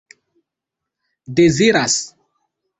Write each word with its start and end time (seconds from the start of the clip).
deziras 1.35 2.03